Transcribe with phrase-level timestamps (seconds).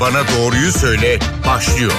[0.00, 1.92] Bana Doğruyu Söyle başlıyor.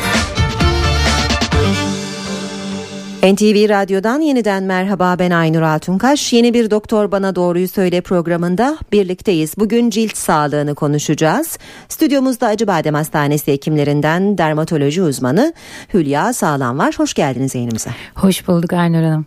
[3.24, 6.34] NTV Radyo'dan yeniden merhaba ben Aynur Altunkaş.
[6.34, 9.54] Yeni bir Doktor Bana Doğruyu Söyle programında birlikteyiz.
[9.58, 11.58] Bugün cilt sağlığını konuşacağız.
[11.90, 15.54] Stüdyomuzda Acıbadem Hastanesi hekimlerinden dermatoloji uzmanı
[15.94, 16.96] Hülya Sağlam var.
[16.98, 17.92] Hoş geldiniz yayınımıza.
[18.16, 19.26] Hoş bulduk Aynur Hanım.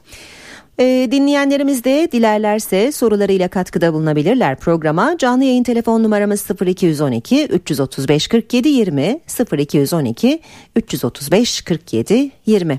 [0.78, 5.18] E, dinleyenlerimiz de dilerlerse sorularıyla katkıda bulunabilirler programa.
[5.18, 9.20] Canlı yayın telefon numaramız 0212 335 47 20
[9.52, 10.40] 0212
[10.76, 12.78] 335 47 20.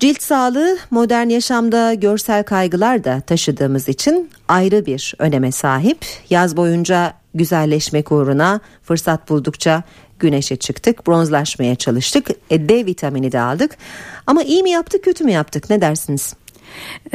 [0.00, 6.06] Cilt sağlığı modern yaşamda görsel kaygılar da taşıdığımız için ayrı bir öneme sahip.
[6.30, 9.82] Yaz boyunca güzelleşmek uğruna fırsat buldukça
[10.18, 12.28] güneşe çıktık, bronzlaşmaya çalıştık.
[12.50, 13.76] E, D vitamini de aldık.
[14.26, 15.70] Ama iyi mi yaptık, kötü mü yaptık?
[15.70, 16.34] Ne dersiniz?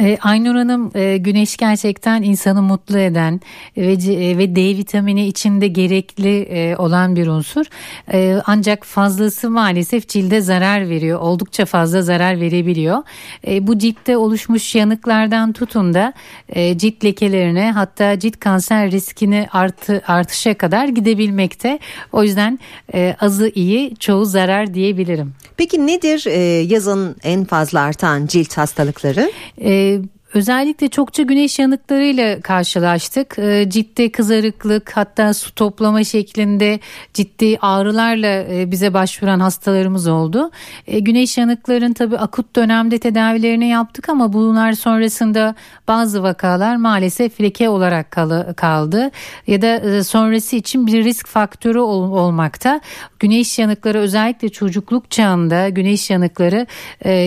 [0.00, 3.40] E, Aynur Hanım e, güneş gerçekten insanı mutlu eden
[3.76, 7.66] ve e, ve D vitamini içinde gerekli e, olan bir unsur.
[8.12, 11.20] E, ancak fazlası maalesef cilde zarar veriyor.
[11.20, 13.02] Oldukça fazla zarar verebiliyor.
[13.46, 16.12] E, bu ciltte oluşmuş yanıklardan tutun da
[16.48, 21.78] e, cilt lekelerine hatta cilt kanser riskini artı artışa kadar gidebilmekte.
[22.12, 22.58] O yüzden
[22.94, 25.34] e, azı iyi, çoğu zarar diyebilirim.
[25.56, 29.30] Peki nedir e, yazın en fazla artan cilt hastalıkları?
[29.58, 30.02] E,
[30.34, 33.38] Özellikle çokça güneş yanıklarıyla karşılaştık.
[33.38, 36.80] E, ciddi kızarıklık hatta su toplama şeklinde
[37.14, 40.50] ciddi ağrılarla e, bize başvuran hastalarımız oldu.
[40.86, 45.54] E, güneş yanıkların tabii akut dönemde tedavilerini yaptık ama bunlar sonrasında
[45.88, 48.10] bazı vakalar maalesef leke olarak
[48.56, 49.10] kaldı
[49.46, 52.80] ya da sonrası için bir risk faktörü olmakta.
[53.18, 56.66] Güneş yanıkları özellikle çocukluk çağında güneş yanıkları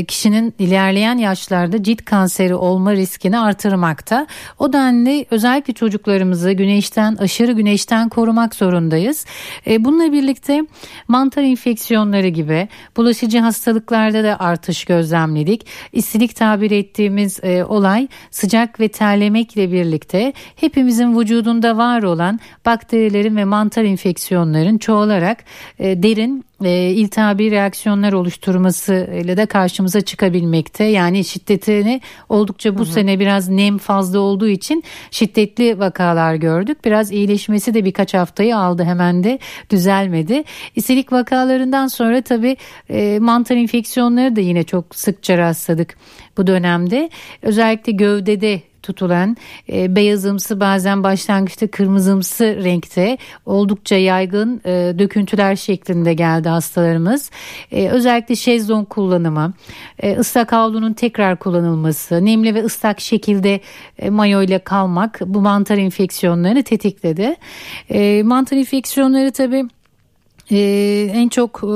[0.05, 4.27] kişinin ilerleyen yaşlarda cilt kanseri olma riskini artırmakta.
[4.59, 9.25] O denli özellikle çocuklarımızı güneşten aşırı güneşten korumak zorundayız.
[9.67, 10.61] E, bununla birlikte
[11.07, 12.67] mantar enfeksiyonları gibi
[12.97, 15.67] bulaşıcı hastalıklarda da artış gözlemledik.
[15.93, 23.45] İstilik tabir ettiğimiz e, olay sıcak ve terlemekle birlikte hepimizin vücudunda var olan bakterilerin ve
[23.45, 25.43] mantar enfeksiyonların çoğalarak
[25.79, 30.83] e, derin e, iltihabi reaksiyonlar oluşturması ile de karşımıza çıkabilmekte.
[30.83, 32.93] Yani şiddetini oldukça bu hı hı.
[32.93, 36.85] sene biraz nem fazla olduğu için şiddetli vakalar gördük.
[36.85, 39.39] Biraz iyileşmesi de birkaç haftayı aldı hemen de
[39.69, 40.43] düzelmedi.
[40.75, 42.57] İstilik vakalarından sonra tabii
[42.89, 45.95] e, mantar enfeksiyonları da yine çok sıkça rastladık
[46.37, 47.09] bu dönemde.
[47.41, 49.37] Özellikle gövdede tutulan
[49.71, 57.31] e, beyazımsı bazen başlangıçta kırmızımsı renkte oldukça yaygın e, döküntüler şeklinde geldi hastalarımız.
[57.71, 59.53] E, özellikle şezlong kullanımı,
[59.99, 63.59] e, ıslak havlunun tekrar kullanılması, nemli ve ıslak şekilde
[63.97, 67.35] e, mayo ile kalmak bu mantar enfeksiyonlarını tetikledi.
[67.89, 69.65] E, mantar enfeksiyonları tabii
[70.51, 71.67] ee, en çok e,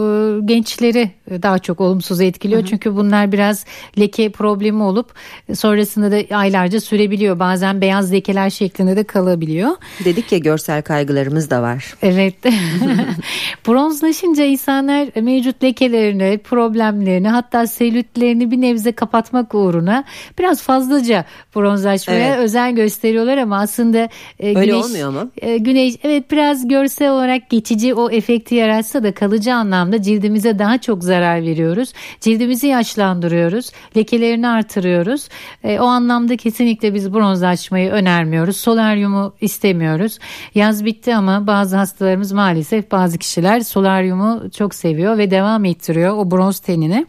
[0.45, 2.61] gençleri daha çok olumsuz etkiliyor.
[2.61, 2.69] Hı hı.
[2.69, 3.66] Çünkü bunlar biraz
[4.00, 5.13] leke problemi olup
[5.53, 7.39] sonrasında da aylarca sürebiliyor.
[7.39, 9.72] Bazen beyaz lekeler şeklinde de kalabiliyor.
[10.06, 11.95] Dedik ya görsel kaygılarımız da var.
[12.01, 12.35] Evet.
[13.67, 20.03] Bronzlaşınca insanlar mevcut lekelerini, problemlerini hatta selülitlerini bir nebze kapatmak uğruna
[20.39, 21.25] biraz fazlaca
[21.56, 22.39] bronzlaşmaya evet.
[22.39, 25.31] özen gösteriyorlar ama aslında e, Öyle güneş, olmuyor mu?
[25.38, 30.78] E, güneş evet biraz görsel olarak geçici o efekti yaratsa da kalıcı anlamda cildimize daha
[30.78, 31.94] çok zarar veriyoruz.
[32.22, 33.72] Cildimizi yaşlandırıyoruz.
[33.97, 35.29] Lekelerini artırıyoruz.
[35.63, 38.57] E, o anlamda kesinlikle biz bronzlaşmayı önermiyoruz.
[38.57, 40.19] Solaryumu istemiyoruz.
[40.56, 46.31] Yaz bitti ama bazı hastalarımız maalesef bazı kişiler solaryumu çok seviyor ve devam ettiriyor o
[46.31, 47.06] bronz tenini.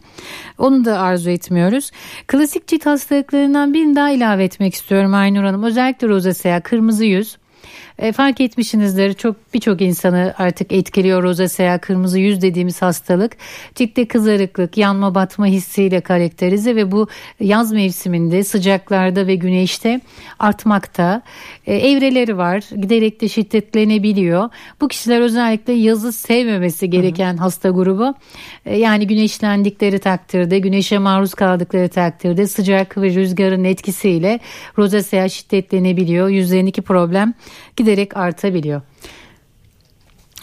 [0.57, 1.91] Onu da arzu etmiyoruz.
[2.27, 5.63] Klasik cilt hastalıklarından birini daha ilave etmek istiyorum Aynur Hanım.
[5.63, 7.37] Özellikle rozasea, kırmızı yüz.
[7.99, 13.37] E, fark etmişsinizdir çok birçok insanı artık etkiliyor rozasea kırmızı yüz dediğimiz hastalık.
[13.75, 17.07] Ciltte kızarıklık, yanma batma hissiyle karakterize ve bu
[17.39, 20.01] yaz mevsiminde sıcaklarda ve güneşte
[20.39, 21.21] artmakta.
[21.67, 24.49] E, evreleri var giderek de şiddetlenebiliyor.
[24.81, 27.41] Bu kişiler özellikle yazı sevmemesi gereken hı hı.
[27.41, 28.13] hasta grubu.
[28.65, 34.39] E, yani güneşlendikleri takdirde, güneşe maruz kaldıkları takdirde sıcak ve rüzgarın etkisiyle
[34.77, 36.29] rozasea şiddetlenebiliyor.
[36.29, 37.33] Yüzlerindeki problem
[37.75, 37.84] giderek
[38.17, 38.81] artabiliyor.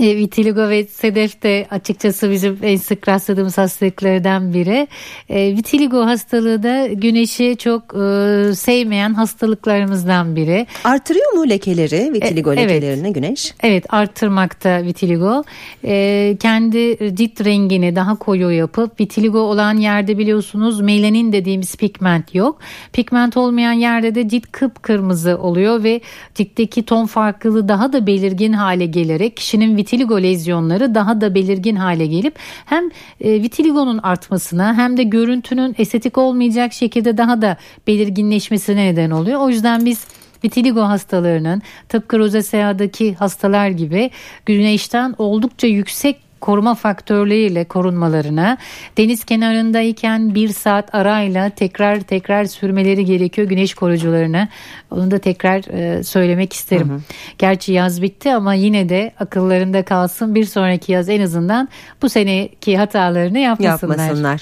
[0.03, 4.89] E, vitiligo ve sedef de açıkçası bizim en sık rastladığımız hastalıklardan biri.
[5.29, 10.67] E, vitiligo hastalığı da güneşi çok e, sevmeyen hastalıklarımızdan biri.
[10.85, 12.71] Artırıyor mu lekeleri, vitiligo e, evet.
[12.71, 13.55] lekelerini güneş?
[13.63, 15.45] Evet, arttırmakta vitiligo.
[15.85, 22.59] E, kendi cilt rengini daha koyu yapıp vitiligo olan yerde biliyorsunuz melanin dediğimiz pigment yok.
[22.93, 26.01] Pigment olmayan yerde de cilt kıpkırmızı oluyor ve
[26.35, 31.77] ciltteki ton farklılığı daha da belirgin hale gelerek kişinin vitiligo vitiligo lezyonları daha da belirgin
[31.77, 32.91] hale gelip hem
[33.21, 37.57] e, vitiligonun artmasına hem de görüntünün estetik olmayacak şekilde daha da
[37.87, 39.41] belirginleşmesine neden oluyor.
[39.41, 40.07] O yüzden biz
[40.45, 44.11] vitiligo hastalarının tıpkı rozacea'daki hastalar gibi
[44.47, 48.59] güneşten oldukça yüksek koruma faktörleriyle korunmalarına,
[48.97, 54.49] deniz kenarındayken bir saat arayla tekrar tekrar sürmeleri gerekiyor güneş koruyucularına.
[54.91, 56.89] Onu da tekrar e, söylemek isterim.
[56.89, 57.01] Hı hı.
[57.39, 61.69] Gerçi yaz bitti ama yine de akıllarında kalsın bir sonraki yaz en azından
[62.03, 63.99] bu seneki hatalarını yapmasınlar.
[63.99, 64.41] Yapmasınlar.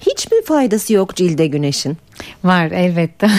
[0.00, 1.96] Hiç mi faydası yok cilde güneşin?
[2.44, 3.26] Var elbette.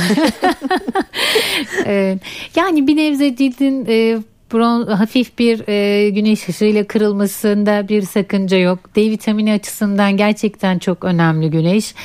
[2.55, 4.17] yani bir nebze cildin e,
[4.53, 8.95] bron hafif bir e, güneş ışığıyla kırılmasında bir sakınca yok.
[8.95, 11.95] D vitamini açısından gerçekten çok önemli güneş.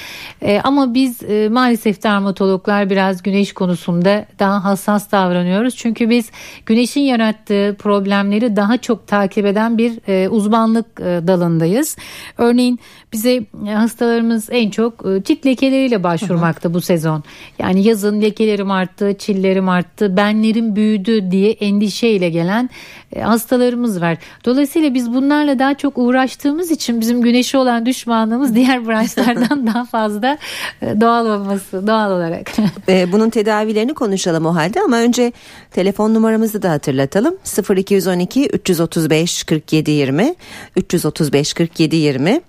[0.43, 5.76] E, ama biz e, maalesef dermatologlar biraz güneş konusunda daha hassas davranıyoruz.
[5.76, 6.31] Çünkü biz
[6.67, 11.97] güneşin yarattığı problemleri daha çok takip eden bir e, uzmanlık e, dalındayız.
[12.38, 12.79] Örneğin
[13.12, 17.23] bize e, hastalarımız en çok e, lekeleriyle başvurmakta bu sezon.
[17.58, 22.70] Yani yazın lekelerim arttı, çillerim arttı, benlerim büyüdü diye endişeyle gelen
[23.16, 24.19] e, hastalarımız var.
[24.44, 30.38] Dolayısıyla biz bunlarla daha çok uğraştığımız için bizim güneşi olan düşmanlığımız diğer branşlardan daha fazla
[30.82, 32.52] doğal olması doğal olarak.
[33.12, 35.32] Bunun tedavilerini konuşalım o halde ama önce
[35.70, 37.36] telefon numaramızı da hatırlatalım.
[37.76, 40.34] 0212 335 47 20
[40.76, 42.40] 335 47 20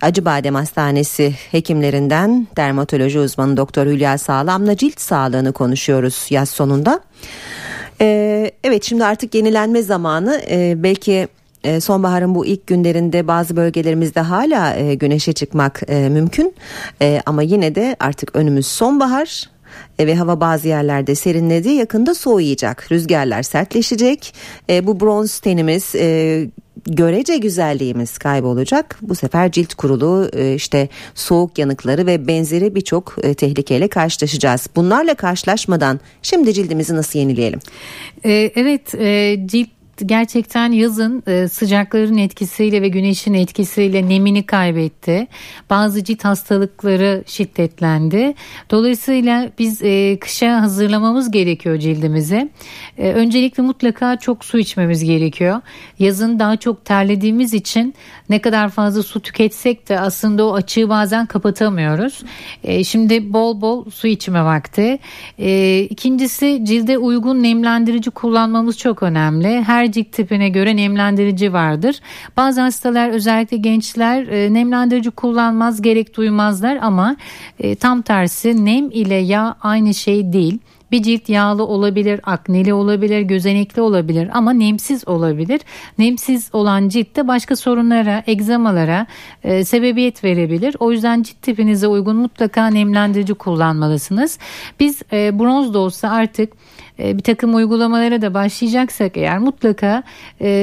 [0.00, 7.00] Acıbadem Hastanesi hekimlerinden dermatoloji uzmanı Doktor Hülya Sağlam'la cilt sağlığını konuşuyoruz yaz sonunda.
[8.00, 10.42] Ee, evet şimdi artık yenilenme zamanı.
[10.50, 11.28] Ee, belki
[11.64, 16.54] e, sonbaharın bu ilk günlerinde bazı bölgelerimizde hala e, güneşe çıkmak e, mümkün.
[17.02, 19.50] E, ama yine de artık önümüz sonbahar
[20.00, 21.68] ve hava bazı yerlerde serinledi.
[21.68, 24.34] Yakında soğuyacak rüzgarlar sertleşecek.
[24.70, 25.94] E, bu bronz tenimiz
[26.86, 28.98] görece güzelliğimiz kaybolacak.
[29.02, 34.66] Bu sefer cilt kuruluğu e, işte soğuk yanıkları ve benzeri birçok e, tehlikeyle karşılaşacağız.
[34.76, 37.60] Bunlarla karşılaşmadan şimdi cildimizi nasıl yenileyelim?
[38.24, 38.90] Ee, evet
[39.50, 45.26] cilt gerçekten yazın e, sıcakların etkisiyle ve güneşin etkisiyle nemini kaybetti.
[45.70, 48.34] Bazı cilt hastalıkları şiddetlendi.
[48.70, 52.50] Dolayısıyla biz e, kışa hazırlamamız gerekiyor cildimizi.
[52.98, 55.60] E, öncelikle mutlaka çok su içmemiz gerekiyor.
[55.98, 57.94] Yazın daha çok terlediğimiz için
[58.28, 62.22] ne kadar fazla su tüketsek de aslında o açığı bazen kapatamıyoruz.
[62.84, 64.98] Şimdi bol bol su içme vakti.
[65.90, 69.62] İkincisi cilde uygun nemlendirici kullanmamız çok önemli.
[69.62, 72.00] Her cilt tipine göre nemlendirici vardır.
[72.36, 77.16] Bazı hastalar özellikle gençler e, nemlendirici kullanmaz gerek duymazlar ama
[77.58, 80.58] e, tam tersi nem ile yağ aynı şey değil.
[80.92, 85.60] Bir cilt yağlı olabilir, akneli olabilir, gözenekli olabilir ama nemsiz olabilir.
[85.98, 89.06] Nemsiz olan ciltte başka sorunlara, egzamalara
[89.44, 90.76] e, sebebiyet verebilir.
[90.78, 94.38] O yüzden cilt tipinize uygun mutlaka nemlendirici kullanmalısınız.
[94.80, 96.52] Biz e, bronz da olsa artık
[97.00, 100.02] e, bir takım uygulamalara da başlayacaksak eğer mutlaka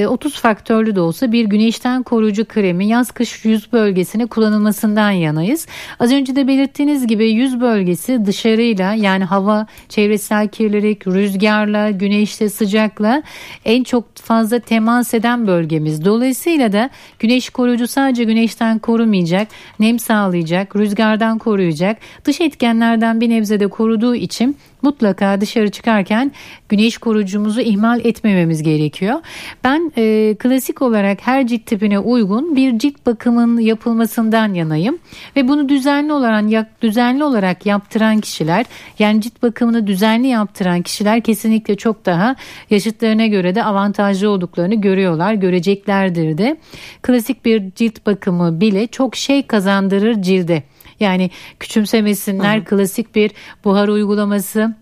[0.07, 5.68] 30 e, faktörlü de olsa bir güneşten koruyucu kremi yaz kış yüz bölgesine kullanılmasından yanayız.
[6.00, 13.23] Az önce de belirttiğiniz gibi yüz bölgesi dışarıyla yani hava, çevresel kirlilik, rüzgarla, güneşle, sıcakla
[13.66, 16.06] en çok fazla temas eden bölgemiz.
[16.06, 19.47] Dolayısıyla da güneş koruyucu sadece güneşten korumayacak,
[19.80, 26.31] nem sağlayacak, rüzgardan koruyacak, dış etkenlerden bir nebze de koruduğu için mutlaka dışarı çıkarken
[26.69, 29.19] güneş koruyucumuzu ihmal etmememiz gerekiyor.
[29.64, 34.98] Ben e, klasik olarak her cilt tipine uygun bir cilt bakımının yapılmasından yanayım
[35.36, 38.66] ve bunu düzenli olarak düzenli olarak yaptıran kişiler
[39.00, 42.36] yani cilt bakımını düzenli yaptıran kişiler kesinlikle çok daha
[42.69, 46.57] yaşıtlarına göre de avantajlı olduklarını görüyorlar, göreceklerdir de.
[47.02, 50.64] Klasik bir cilt bakımı bile çok şey kazandırır cilde.
[50.99, 52.59] Yani küçümsemesinler.
[52.59, 52.63] Hı.
[52.66, 53.31] Klasik bir
[53.63, 54.75] buhar uygulaması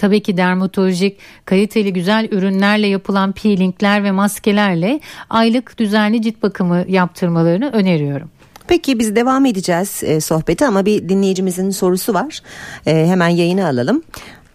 [0.00, 7.70] Tabii ki dermatolojik kaliteli güzel ürünlerle yapılan peelingler ve maskelerle aylık düzenli cilt bakımı yaptırmalarını
[7.72, 8.30] öneriyorum.
[8.68, 12.40] Peki biz devam edeceğiz e, sohbeti ama bir dinleyicimizin sorusu var.
[12.86, 14.02] E, hemen yayını alalım.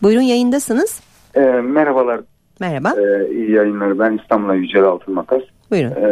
[0.04, 1.02] Buyurun yayındasınız.
[1.36, 2.22] E, merhabalar.
[2.60, 2.90] Merhaba.
[2.90, 4.00] E, iyi yayınlar.
[4.00, 5.42] Ben İstanbul'a Yücel Altın Makas.
[5.72, 5.92] Buyurun.
[5.92, 6.10] E,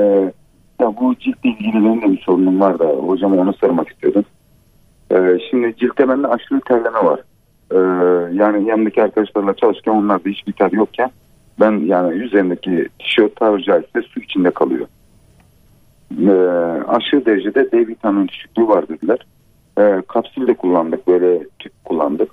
[0.81, 4.25] ya bu ciltle ilgili benim de bir sorunum var da hocam onu sormak istiyordum.
[5.13, 7.20] Ee, şimdi ciltte bende aşırı terleme var.
[7.72, 7.77] Ee,
[8.34, 11.12] yani yanındaki arkadaşlarla çalışırken onlarda hiçbir ter yokken
[11.60, 14.88] ben yani üzerindeki tişört tabiri caizse su içinde kalıyor.
[16.22, 16.32] Ee,
[16.88, 19.20] aşırı derecede D vitamin düşüklüğü var dediler.
[19.79, 22.32] Ee, kapsül de kullandık böyle tüp kullandık.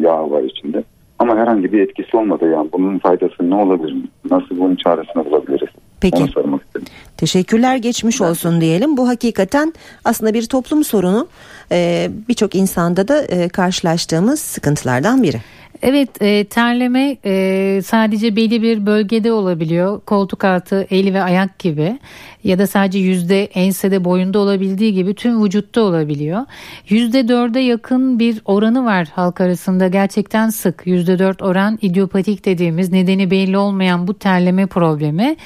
[0.00, 0.84] Yağ var içinde.
[1.18, 3.96] Ama herhangi bir etkisi olmadı yani bunun faydası ne olabilir?
[4.30, 5.68] Nasıl bunun çaresini bulabiliriz?
[6.00, 6.16] Peki.
[6.16, 6.86] Onu sormak istedim.
[7.16, 8.96] Teşekkürler geçmiş olsun diyelim.
[8.96, 11.28] Bu hakikaten aslında bir toplum sorunu.
[11.72, 15.40] Ee, Birçok insanda da e, karşılaştığımız sıkıntılardan biri.
[15.82, 20.00] Evet e, terleme e, sadece belli bir bölgede olabiliyor.
[20.00, 21.98] Koltuk altı, eli ve ayak gibi
[22.44, 26.46] ya da sadece yüzde ensede boyunda olabildiği gibi tüm vücutta olabiliyor.
[26.88, 30.82] Yüzde dörde yakın bir oranı var halk arasında gerçekten sık.
[30.86, 35.36] Yüzde dört oran idiopatik dediğimiz nedeni belli olmayan bu terleme problemi.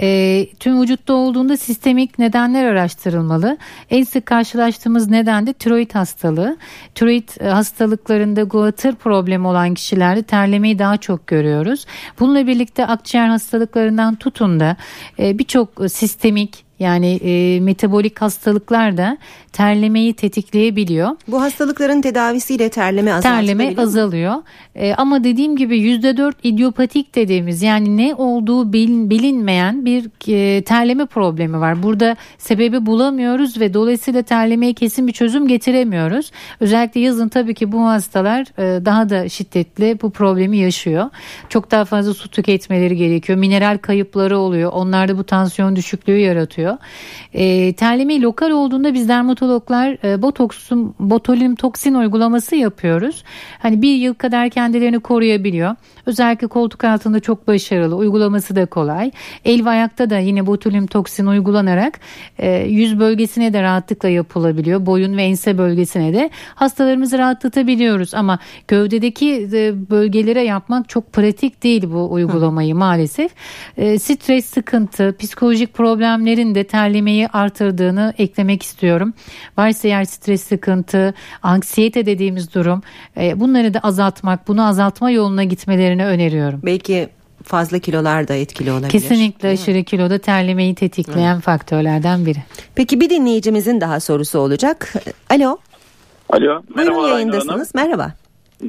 [0.00, 3.58] E, tüm vücutta olduğunda sistemik nedenler araştırılmalı.
[3.90, 6.56] En sık karşılaştığımız neden de tiroid hastalığı.
[6.94, 11.86] Tiroid e, hastalıklarında guatr problemi olan kişilerde terlemeyi daha çok görüyoruz.
[12.20, 14.76] Bununla birlikte akciğer hastalıklarından tutun da
[15.18, 19.18] e, birçok sistemik yani e, metabolik hastalıklar da
[19.52, 21.10] terlemeyi tetikleyebiliyor.
[21.28, 24.34] Bu hastalıkların tedavisiyle terleme azaltılabiliyor Terleme azalıyor.
[24.74, 31.06] E, ama dediğim gibi %4 idiopatik dediğimiz yani ne olduğu bilin- bilinmeyen bir e, terleme
[31.06, 31.82] problemi var.
[31.82, 36.30] Burada sebebi bulamıyoruz ve dolayısıyla terlemeye kesin bir çözüm getiremiyoruz.
[36.60, 41.10] Özellikle yazın tabii ki bu hastalar e, daha da şiddetli bu problemi yaşıyor.
[41.48, 43.38] Çok daha fazla su tüketmeleri gerekiyor.
[43.38, 44.70] Mineral kayıpları oluyor.
[44.74, 46.67] Onlar da bu tansiyon düşüklüğü yaratıyor.
[47.34, 53.24] E, terleme lokal olduğunda biz dermatologlar e, botoksun, botulinum toksin uygulaması yapıyoruz.
[53.58, 55.76] Hani bir yıl kadar kendilerini koruyabiliyor.
[56.06, 57.96] Özellikle koltuk altında çok başarılı.
[57.96, 59.10] Uygulaması da kolay.
[59.44, 62.00] El ve ayakta da yine botulinum toksin uygulanarak
[62.38, 64.86] e, yüz bölgesine de rahatlıkla yapılabiliyor.
[64.86, 68.14] Boyun ve ense bölgesine de hastalarımızı rahatlatabiliyoruz.
[68.14, 73.32] Ama gövdedeki e, bölgelere yapmak çok pratik değil bu uygulamayı maalesef.
[73.76, 79.14] E, stres, sıkıntı, psikolojik problemlerin de terlemeyi artırdığını eklemek istiyorum.
[79.58, 82.82] Varsa eğer stres, sıkıntı, anksiyete dediğimiz durum
[83.16, 86.60] e, bunları da azaltmak, bunu azaltma yoluna gitmelerini öneriyorum.
[86.64, 87.08] Belki
[87.42, 88.90] fazla kilolar da etkili olabilir.
[88.90, 92.38] Kesinlikle aşırı kiloda terlemeyi tetikleyen faktörlerden biri.
[92.74, 94.92] Peki bir dinleyicimizin daha sorusu olacak.
[95.30, 95.56] Alo.
[96.28, 96.62] Alo.
[96.76, 97.74] Buyurun yayındasınız.
[97.74, 98.12] Merhaba.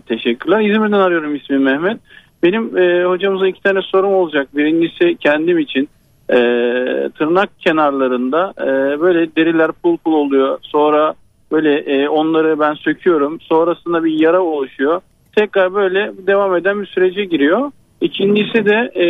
[0.08, 0.60] Teşekkürler.
[0.60, 2.00] İzmir'den arıyorum ismim Mehmet.
[2.44, 4.58] Benim e, hocamıza iki tane sorum olacak.
[4.58, 5.90] Birincisi kendim için
[6.30, 6.36] e,
[7.18, 10.58] tırnak kenarlarında e, böyle deriler pul pul oluyor.
[10.62, 11.14] Sonra
[11.52, 13.40] böyle e, onları ben söküyorum.
[13.42, 15.02] Sonrasında bir yara oluşuyor.
[15.36, 17.72] Tekrar böyle devam eden bir sürece giriyor.
[18.02, 19.06] İkincisi de e,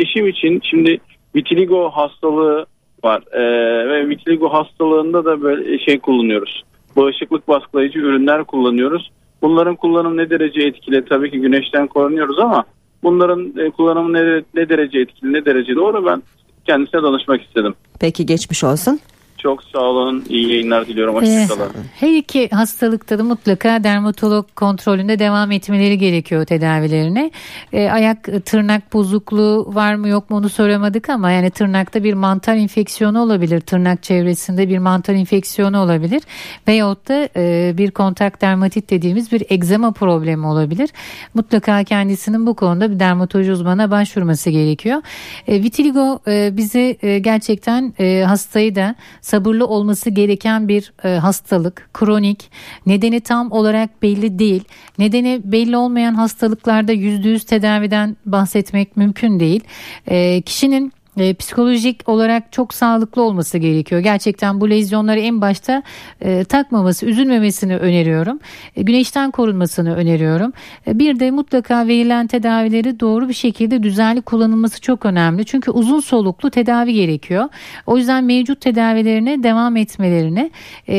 [0.00, 1.00] eşim için şimdi
[1.34, 2.66] vitiligo hastalığı
[3.04, 3.42] var E,
[3.88, 6.62] ve vitiligo hastalığında da böyle şey kullanıyoruz.
[6.96, 9.10] Bağışıklık baskılayıcı ürünler kullanıyoruz.
[9.42, 11.04] Bunların kullanımı ne derece etkili?
[11.04, 12.64] Tabii ki güneşten korunuyoruz ama
[13.02, 16.22] bunların e, kullanımı ne, ne derece etkili, ne derece doğru ben
[16.66, 17.74] kendisine danışmak istedim.
[18.00, 19.00] Peki geçmiş olsun.
[19.42, 20.24] Çok sağ olun.
[20.28, 21.16] iyi yayınlar diliyorum.
[21.24, 21.70] Ee, Hoşçakalın.
[22.00, 27.30] her iki hastalıkta da mutlaka dermatolog kontrolünde devam etmeleri gerekiyor tedavilerine.
[27.72, 32.14] Ee, ayak e, tırnak bozukluğu var mı yok mu onu soramadık ama yani tırnakta bir
[32.14, 33.60] mantar infeksiyonu olabilir.
[33.60, 36.22] Tırnak çevresinde bir mantar infeksiyonu olabilir.
[36.68, 40.90] Veyahut da e, bir kontak dermatit dediğimiz bir egzama problemi olabilir.
[41.34, 45.02] Mutlaka kendisinin bu konuda bir dermatoloji uzmanına başvurması gerekiyor.
[45.48, 48.94] E, vitiligo e, bize e, gerçekten e, hastayı da
[49.30, 51.88] sabırlı olması gereken bir e, hastalık.
[51.94, 52.50] Kronik.
[52.86, 54.64] Nedeni tam olarak belli değil.
[54.98, 59.60] Nedeni belli olmayan hastalıklarda %100 tedaviden bahsetmek mümkün değil.
[60.06, 64.00] E, kişinin e, psikolojik olarak çok sağlıklı olması gerekiyor.
[64.00, 65.82] Gerçekten bu lezyonları en başta
[66.20, 68.40] e, takmaması, üzülmemesini öneriyorum.
[68.76, 70.52] E, güneşten korunmasını öneriyorum.
[70.86, 75.44] E, bir de mutlaka verilen tedavileri doğru bir şekilde düzenli kullanılması çok önemli.
[75.44, 77.48] Çünkü uzun soluklu tedavi gerekiyor.
[77.86, 80.50] O yüzden mevcut tedavilerine devam etmelerini
[80.88, 80.96] e,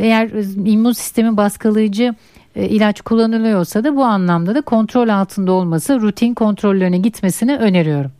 [0.00, 0.28] eğer
[0.66, 2.14] immün sistemi baskılayıcı
[2.56, 8.12] e, ilaç kullanılıyorsa da bu anlamda da kontrol altında olması, rutin kontrollerine gitmesini öneriyorum.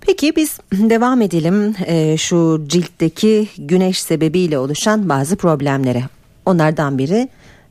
[0.00, 6.02] Peki biz devam edelim e, şu ciltteki güneş sebebiyle oluşan bazı problemlere.
[6.46, 7.28] Onlardan biri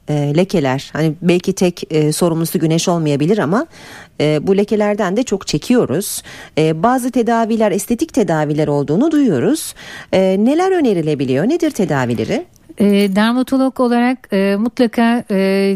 [0.10, 0.90] e, lekeler.
[0.94, 3.68] Hani belki tek e, sorumlusu güneş olmayabilir ama
[4.22, 6.24] e, bu lekelerden de çok çekiyoruz.
[6.58, 9.74] E, bazı tedaviler estetik tedaviler olduğunu duyuyoruz.
[10.12, 11.50] E, neler önerilebiliyor?
[11.50, 12.46] Nedir tedavileri?
[12.80, 15.36] E, dermatolog olarak e, mutlaka e,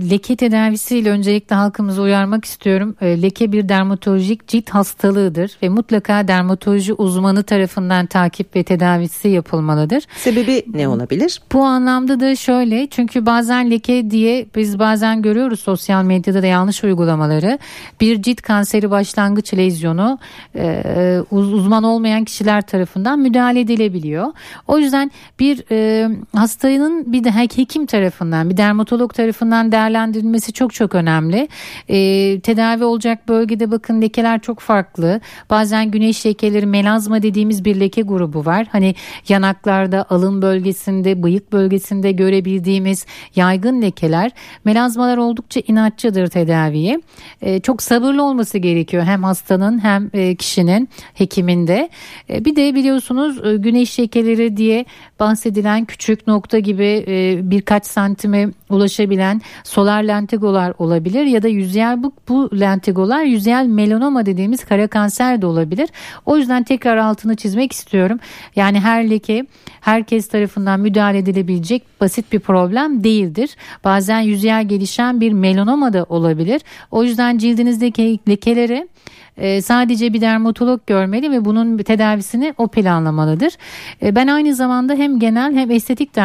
[0.10, 2.96] leke tedavisiyle öncelikle halkımızı uyarmak istiyorum.
[3.02, 10.04] E, leke bir dermatolojik cilt hastalığıdır ve mutlaka dermatoloji uzmanı tarafından takip ve tedavisi yapılmalıdır.
[10.16, 11.42] Sebebi ne olabilir?
[11.54, 16.84] Bu anlamda da şöyle çünkü bazen leke diye biz bazen görüyoruz sosyal medyada da yanlış
[16.84, 17.60] uygulamaları.
[18.02, 20.20] Bir cilt kanseri başlangıç lezyonu
[20.56, 24.28] e, uz- uzman olmayan kişiler tarafından müdahale edilebiliyor.
[24.68, 30.74] O yüzden bir e, hastanın bunun bir de hekim tarafından bir dermatolog tarafından değerlendirilmesi çok
[30.74, 31.48] çok önemli.
[31.90, 35.22] E, tedavi olacak bölgede bakın lekeler çok farklı.
[35.50, 38.68] Bazen güneş lekeleri melazma dediğimiz bir leke grubu var.
[38.72, 38.96] Hani
[39.30, 44.32] yanaklarda, alın bölgesinde, bıyık bölgesinde görebildiğimiz yaygın lekeler.
[44.66, 47.02] Melazmalar oldukça inatçıdır tedaviye.
[47.42, 51.90] E, çok sabırlı olması gerekiyor hem hastanın hem e, kişinin hekiminde.
[52.30, 54.86] E, bir de biliyorsunuz e, güneş lekeleri diye
[55.20, 62.14] bahsedilen küçük nokta gibi e, birkaç santime ulaşabilen solar lentigolar olabilir ya da yüzeyel bu,
[62.30, 65.90] bu lentigolar yüzeyel melanoma dediğimiz kara kanser de olabilir.
[66.26, 68.20] O yüzden tekrar altını çizmek istiyorum.
[68.56, 69.46] Yani her leke
[69.82, 73.56] herkes tarafından müdahale edilebilecek basit bir problem değildir.
[73.84, 76.62] Bazen yüzeyel gelişen bir melanoma da olabilir.
[76.92, 78.88] O yüzden cildinizdeki lekeleri
[79.38, 83.54] e, sadece bir dermatolog görmeli ve bunun tedavisini o planlamalıdır.
[84.02, 86.16] E, ben aynı zamanda hem genel hem estetik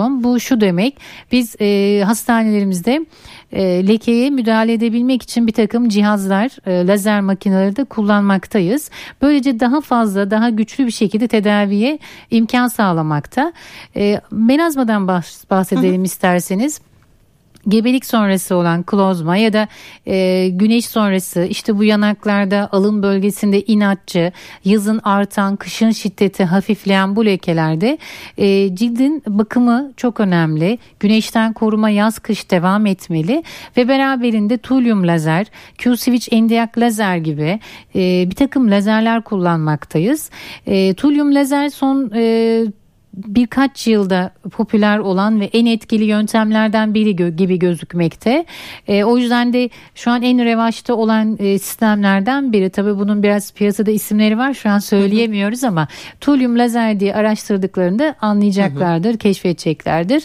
[0.00, 0.24] dermatoloğum.
[0.24, 0.98] Bu şu demek
[1.32, 3.06] biz e, hastanelerimizde
[3.52, 8.90] e, lekeye müdahale edebilmek için bir takım cihazlar, e, lazer makineleri de kullanmaktayız.
[9.22, 11.98] Böylece daha fazla, daha güçlü bir şekilde tedaviye
[12.30, 13.52] imkan sağlamakta.
[13.96, 15.08] E, melazmadan
[15.50, 16.04] bahsedelim hı hı.
[16.04, 16.80] isterseniz
[17.68, 19.68] gebelik sonrası olan klozma ya da
[20.06, 24.32] e, güneş sonrası işte bu yanaklarda alın bölgesinde inatçı
[24.64, 27.98] yazın artan kışın şiddeti hafifleyen bu lekelerde
[28.38, 30.78] e, cildin bakımı çok önemli.
[31.00, 33.42] Güneşten koruma yaz kış devam etmeli
[33.76, 35.46] ve beraberinde tulyum lazer
[35.78, 37.60] Q-switch endiyak lazer gibi
[37.94, 40.30] e, bir takım lazerler kullanmaktayız.
[40.66, 42.64] E, tulyum lazer son e,
[43.14, 48.44] birkaç yılda popüler olan ve en etkili yöntemlerden biri gö- gibi gözükmekte.
[48.88, 52.70] E, o yüzden de şu an en revaçta olan e, sistemlerden biri.
[52.70, 55.88] Tabii bunun biraz piyasada isimleri var şu an söyleyemiyoruz ama
[56.20, 60.22] tulyum lazer diye araştırdıklarında anlayacaklardır, keşfedeceklerdir.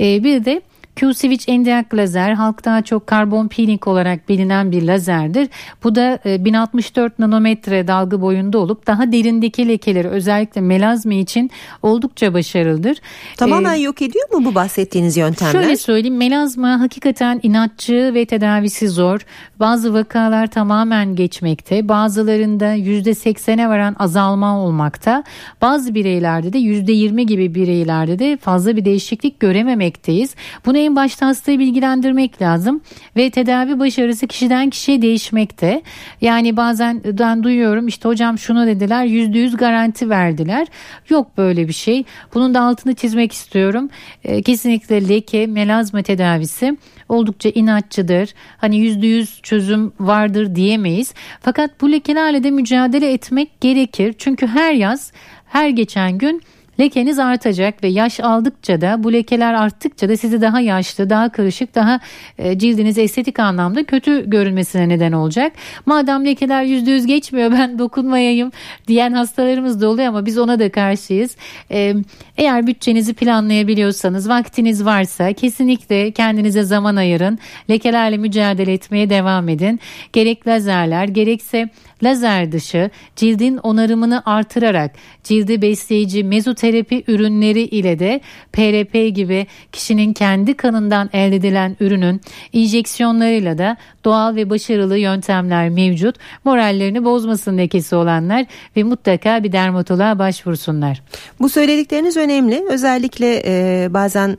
[0.00, 0.62] E, bir de
[0.98, 5.48] Q-switch endiak lazer halk daha çok karbon peeling olarak bilinen bir lazerdir.
[5.84, 11.50] Bu da 1064 e, nanometre dalga boyunda olup daha derindeki lekeleri özellikle melazma için
[11.82, 12.98] oldukça başarılıdır.
[13.36, 15.52] Tamamen ee, yok ediyor mu bu bahsettiğiniz yöntemler?
[15.52, 19.20] Şöyle söyleyeyim melazma hakikaten inatçı ve tedavisi zor.
[19.60, 21.88] Bazı vakalar tamamen geçmekte.
[21.88, 25.24] Bazılarında %80'e varan azalma olmakta.
[25.62, 30.34] Bazı bireylerde de %20 gibi bireylerde de fazla bir değişiklik görememekteyiz.
[30.66, 32.80] Bunu en başta hastayı bilgilendirmek lazım
[33.16, 35.82] ve tedavi başarısı kişiden kişiye değişmekte.
[36.20, 40.66] Yani bazen ben duyuyorum işte hocam şunu dediler yüzde yüz garanti verdiler.
[41.08, 42.04] Yok böyle bir şey.
[42.34, 43.90] Bunun da altını çizmek istiyorum.
[44.24, 46.76] E, kesinlikle leke, melazma tedavisi
[47.08, 48.34] oldukça inatçıdır.
[48.58, 51.14] Hani yüzde yüz çözüm vardır diyemeyiz.
[51.40, 54.14] Fakat bu lekelerle de mücadele etmek gerekir.
[54.18, 55.12] Çünkü her yaz
[55.48, 56.42] her geçen gün
[56.80, 61.74] lekeniz artacak ve yaş aldıkça da bu lekeler arttıkça da sizi daha yaşlı, daha karışık,
[61.74, 62.00] daha
[62.38, 65.52] e, cildiniz estetik anlamda kötü görünmesine neden olacak.
[65.86, 68.52] Madem lekeler %100 geçmiyor ben dokunmayayım
[68.88, 71.36] diyen hastalarımız da oluyor ama biz ona da karşıyız.
[71.70, 71.94] E,
[72.36, 77.38] eğer bütçenizi planlayabiliyorsanız, vaktiniz varsa kesinlikle kendinize zaman ayırın.
[77.70, 79.80] Lekelerle mücadele etmeye devam edin.
[80.12, 81.68] Gerek lazerler gerekse
[82.02, 84.90] lazer dışı cildin onarımını artırarak
[85.24, 88.20] cildi besleyici mezoterapi ürünleri ile de
[88.52, 92.20] PRP gibi kişinin kendi kanından elde edilen ürünün
[92.52, 96.16] enjeksiyonlarıyla da doğal ve başarılı yöntemler mevcut.
[96.44, 101.02] Morallerini bozmasın lekesi olanlar ve mutlaka bir dermatoloğa başvursunlar.
[101.40, 102.64] Bu söyledikleriniz önemli.
[102.70, 104.38] Özellikle e, bazen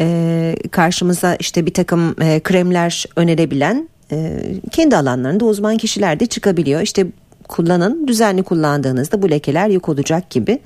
[0.00, 6.80] e, karşımıza işte bir takım e, kremler önerebilen e, kendi alanlarında uzman kişiler de çıkabiliyor.
[6.80, 7.06] İşte
[7.48, 10.58] kullanın düzenli kullandığınızda bu lekeler yok olacak gibi.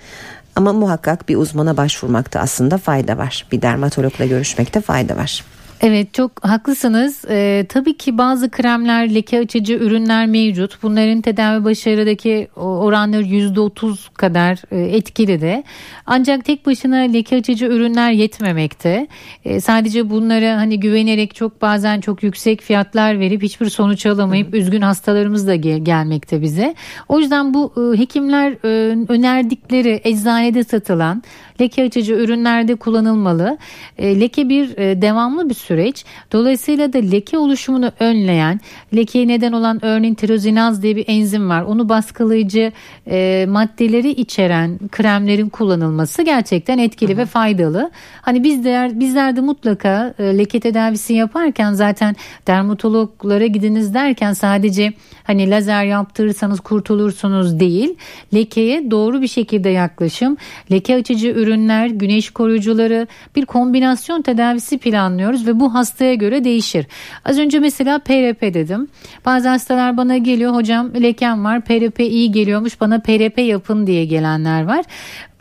[0.57, 3.47] Ama muhakkak bir uzmana başvurmakta aslında fayda var.
[3.53, 5.45] Bir dermatologla görüşmekte fayda var.
[5.83, 7.25] Evet çok haklısınız.
[7.31, 10.83] Ee, tabii ki bazı kremler, leke açıcı ürünler mevcut.
[10.83, 15.65] Bunların tedavi başarıdaki oranları %30 kadar e, etkili de.
[16.07, 19.07] Ancak tek başına leke açıcı ürünler yetmemekte.
[19.45, 24.83] E, sadece bunlara hani güvenerek çok bazen çok yüksek fiyatlar verip hiçbir sonuç alamayıp üzgün
[24.83, 26.75] hastalarımız da gel- gelmekte bize.
[27.09, 28.69] O yüzden bu e, hekimler e,
[29.09, 31.23] önerdikleri eczanede satılan
[31.61, 33.59] leke açıcı ürünlerde kullanılmalı.
[34.01, 36.05] Leke bir devamlı bir süreç süreç.
[36.33, 38.61] Dolayısıyla da leke oluşumunu önleyen,
[38.97, 41.63] lekeye neden olan örneğin tirozinaz diye bir enzim var.
[41.63, 42.73] Onu baskılayıcı
[43.11, 47.19] e, maddeleri içeren kremlerin kullanılması gerçekten etkili Hı.
[47.19, 47.91] ve faydalı.
[48.23, 54.93] Hani biz de bizler de mutlaka e, leke tedavisi yaparken zaten dermatologlara gidiniz derken sadece
[55.25, 57.95] hani lazer yaptırırsanız kurtulursunuz değil.
[58.35, 60.37] Lekeye doğru bir şekilde yaklaşım,
[60.73, 63.07] leke açıcı ürünler, güneş koruyucuları
[63.37, 66.87] bir kombinasyon tedavisi planlıyoruz ve bu hastaya göre değişir.
[67.25, 68.89] Az önce mesela PRP dedim.
[69.27, 74.63] Bazı hastalar bana geliyor hocam lekem var PRP iyi geliyormuş bana PRP yapın diye gelenler
[74.63, 74.85] var.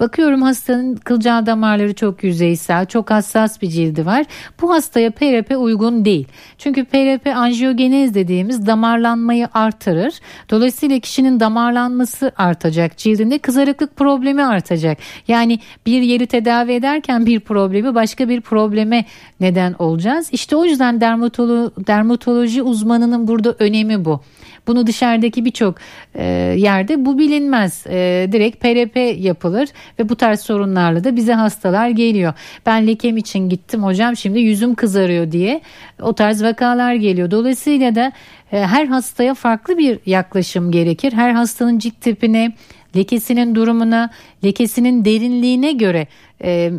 [0.02, 4.26] Bakıyorum hastanın kılcal damarları çok yüzeysel, çok hassas bir cildi var.
[4.62, 6.28] Bu hastaya PRP uygun değil.
[6.58, 10.14] Çünkü PRP anjiyogenez dediğimiz damarlanmayı artırır.
[10.50, 12.98] Dolayısıyla kişinin damarlanması artacak.
[12.98, 14.98] Cildinde kızarıklık problemi artacak.
[15.28, 19.06] Yani bir yeri tedavi ederken bir problemi başka bir probleme
[19.40, 20.30] neden olacağız.
[20.32, 24.22] İşte o yüzden dermatolo dermatoloji uzmanının burada önemi bu.
[24.68, 25.76] Bunu dışarıdaki birçok
[26.16, 26.24] e,
[26.58, 27.88] yerde bu bilinmez.
[27.88, 29.70] E, direkt PRP yapılır
[30.00, 32.34] ve bu tarz sorunlarla da bize hastalar geliyor.
[32.66, 35.62] Ben lekem için gittim hocam şimdi yüzüm kızarıyor diye
[36.02, 37.32] o tarz vakalar geliyor.
[37.32, 38.12] Dolayısıyla da
[38.52, 41.14] e, her hastaya farklı bir yaklaşım gerekir.
[41.14, 42.54] Her hastanın cilt tipine,
[42.96, 44.10] lekesinin durumuna,
[44.44, 46.08] lekesinin derinliğine göre
[46.44, 46.72] e,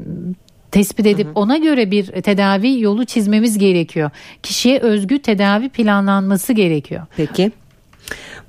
[0.70, 1.34] tespit edip hı hı.
[1.34, 4.10] ona göre bir tedavi yolu çizmemiz gerekiyor.
[4.42, 7.06] Kişiye özgü tedavi planlanması gerekiyor.
[7.16, 7.50] Peki.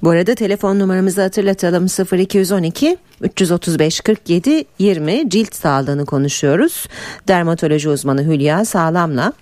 [0.03, 1.87] Bu arada telefon numaramızı hatırlatalım
[2.19, 6.87] 0212 335 47 20 cilt sağlığını konuşuyoruz.
[7.27, 9.33] Dermatoloji uzmanı Hülya Sağlam'la.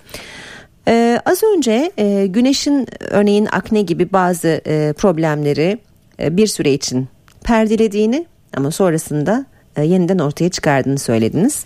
[0.87, 5.79] Ee, az önce e, güneşin örneğin akne gibi bazı e, problemleri
[6.19, 7.07] e, bir süre için
[7.43, 8.25] perdelediğini
[8.57, 9.45] ama sonrasında
[9.75, 11.65] e, yeniden ortaya çıkardığını söylediniz.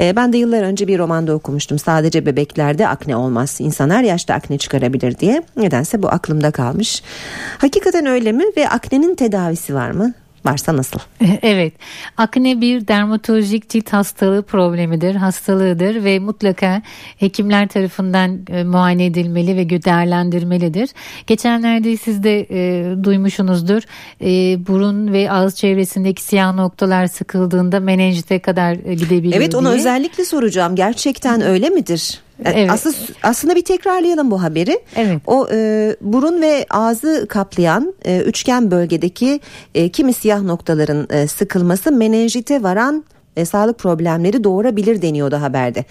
[0.00, 1.78] E, ben de yıllar önce bir romanda okumuştum.
[1.78, 3.56] Sadece bebeklerde akne olmaz.
[3.60, 5.42] İnsan her yaşta akne çıkarabilir diye.
[5.56, 7.02] Nedense bu aklımda kalmış.
[7.58, 10.14] Hakikaten öyle mi ve aknenin tedavisi var mı?
[10.44, 10.98] Varsa nasıl?
[11.42, 11.72] Evet.
[12.16, 16.82] Akne bir dermatolojik cilt hastalığı problemidir, hastalığıdır ve mutlaka
[17.18, 20.90] hekimler tarafından e, muayene edilmeli ve değerlendirmelidir.
[21.26, 23.82] Geçenlerde siz de e, duymuşsunuzdur.
[24.20, 24.26] E,
[24.66, 29.74] burun ve ağız çevresindeki siyah noktalar sıkıldığında menenjite kadar gidebiliyor Evet onu diye.
[29.74, 30.76] özellikle soracağım.
[30.76, 32.20] Gerçekten öyle midir?
[32.44, 32.70] Evet.
[32.70, 34.80] Aslında, aslında bir tekrarlayalım bu haberi.
[34.96, 35.18] Evet.
[35.26, 39.40] O e, burun ve ağzı kaplayan e, üçgen bölgedeki
[39.74, 43.04] e, kimi siyah noktaların e, sıkılması menenjite varan
[43.36, 45.84] e, sağlık problemleri doğurabilir deniyordu haberde.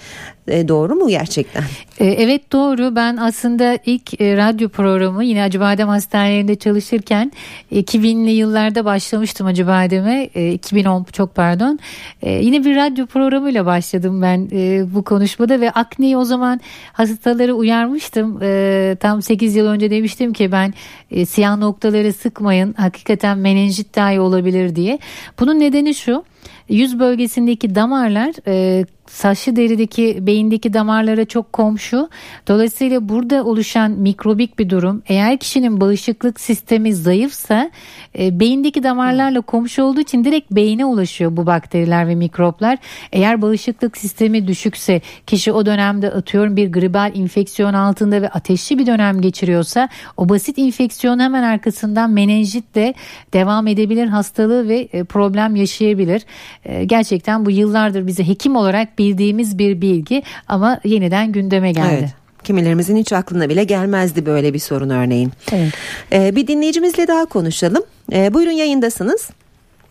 [0.47, 1.63] E, doğru mu gerçekten?
[1.99, 2.95] E, evet doğru.
[2.95, 7.31] Ben aslında ilk e, radyo programı yine Acıbadem Hastanelerinde çalışırken
[7.71, 10.29] 2000'li yıllarda başlamıştım Acıbadem'e.
[10.35, 11.79] E, 2010 çok pardon.
[12.21, 16.61] E, yine bir radyo programıyla başladım ben e, bu konuşmada ve akneyi o zaman
[16.93, 18.39] hastaları uyarmıştım.
[18.41, 20.73] E, tam 8 yıl önce demiştim ki ben
[21.11, 22.73] e, siyah noktaları sıkmayın.
[22.77, 24.99] Hakikaten menenjit dahi olabilir diye.
[25.39, 26.23] Bunun nedeni şu
[26.69, 32.09] yüz bölgesindeki damarlar e, saçlı derideki beyindeki damarlara çok komşu.
[32.47, 37.71] Dolayısıyla burada oluşan mikrobik bir durum eğer kişinin bağışıklık sistemi zayıfsa
[38.19, 42.77] e, beyindeki damarlarla komşu olduğu için direkt beyine ulaşıyor bu bakteriler ve mikroplar.
[43.11, 48.85] Eğer bağışıklık sistemi düşükse kişi o dönemde atıyorum bir gribal infeksiyon altında ve ateşli bir
[48.85, 52.93] dönem geçiriyorsa o basit infeksiyon hemen arkasından menenjitle
[53.33, 56.21] devam edebilir hastalığı ve e, problem yaşayabilir.
[56.65, 61.95] E, gerçekten bu yıllardır bize hekim olarak bildiğimiz bir bilgi ama yeniden gündeme geldi.
[61.99, 62.09] Evet.
[62.43, 65.31] Kimilerimizin hiç aklına bile gelmezdi böyle bir sorun örneğin.
[65.53, 65.73] Evet.
[66.13, 67.83] Ee, bir dinleyicimizle daha konuşalım.
[68.13, 69.29] Ee, buyurun yayındasınız.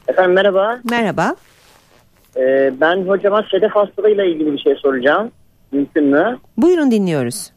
[0.08, 0.80] Efendim merhaba.
[0.90, 1.36] Merhaba.
[2.36, 5.30] Ee, ben hocama sedef hastalığıyla ilgili bir şey soracağım.
[5.72, 6.38] Mümkün mü?
[6.56, 7.50] Buyurun dinliyoruz.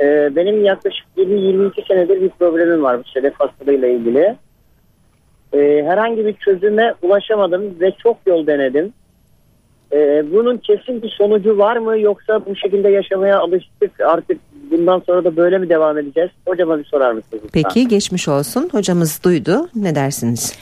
[0.00, 4.36] Ee, benim yaklaşık 20-22 senedir bir problemim var bu sedef hastalığıyla ilgili.
[5.52, 8.92] Ee, herhangi bir çözüme ulaşamadım ve çok yol denedim.
[9.92, 14.38] Ee, bunun kesin bir sonucu var mı yoksa bu şekilde yaşamaya alıştık artık
[14.70, 16.30] bundan sonra da böyle mi devam edeceğiz?
[16.48, 17.42] Hocama bir sorar mısınız?
[17.52, 18.68] Peki geçmiş olsun.
[18.72, 19.68] Hocamız duydu.
[19.74, 20.58] Ne dersiniz?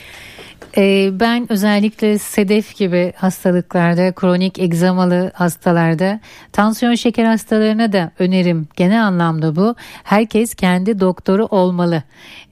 [0.77, 6.19] Ee, ben özellikle sedef gibi hastalıklarda, kronik egzamalı hastalarda,
[6.51, 9.75] tansiyon şeker hastalarına da önerim genel anlamda bu.
[10.03, 12.03] Herkes kendi doktoru olmalı.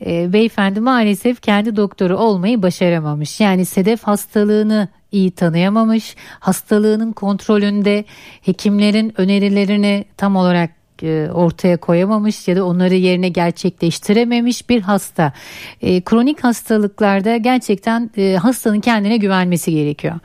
[0.05, 3.41] Ee, beyefendi maalesef kendi doktoru olmayı başaramamış.
[3.41, 8.05] Yani sedef hastalığını iyi tanıyamamış, hastalığının kontrolünde
[8.41, 10.69] hekimlerin önerilerini tam olarak
[11.03, 15.33] e, ortaya koyamamış ya da onları yerine gerçekleştirememiş bir hasta.
[15.81, 20.19] E, kronik hastalıklarda gerçekten e, hastanın kendine güvenmesi gerekiyor.